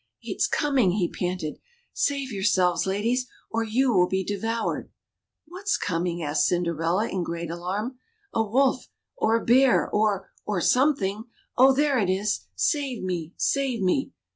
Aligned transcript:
^^It's 0.27 0.47
coming!" 0.47 0.93
he 0.93 1.07
panted; 1.07 1.59
save 1.93 2.31
yourselves, 2.31 2.87
ladies, 2.87 3.27
or 3.51 3.63
you 3.63 3.93
will 3.93 4.07
be 4.07 4.23
devoured." 4.23 4.89
^AVhat's 5.47 5.77
coming?" 5.77 6.23
asked 6.23 6.47
Cinderella, 6.47 7.07
in 7.07 7.21
great 7.21 7.51
alarm. 7.51 7.99
A 8.33 8.41
wolf! 8.41 8.89
or 9.15 9.35
a 9.35 9.45
bear 9.45 9.89
1 9.91 9.91
or— 9.93 10.31
or 10.47 10.59
something 10.59 11.17
1 11.17 11.25
Oh 11.59 11.65
1 11.67 11.75
there 11.75 11.99
it 11.99 12.09
is! 12.09 12.47
Save 12.55 13.03
me! 13.03 13.33
save 13.37 13.83
me!" 13.83 14.11